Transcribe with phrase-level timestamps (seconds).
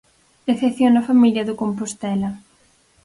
[0.49, 2.29] Decepción na familia do Compostela.